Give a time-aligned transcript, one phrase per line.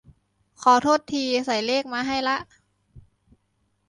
[0.63, 2.37] ขอโทษที ใส่เลขมาให้ละ